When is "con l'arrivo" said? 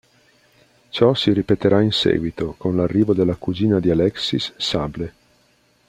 2.57-3.13